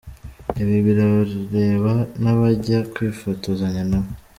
Ibi 0.61 0.77
birareba 0.85 1.93
n’abajya 2.21 2.79
kwifotozanya 2.93 3.83
na 3.91 3.99
bo. 4.03 4.09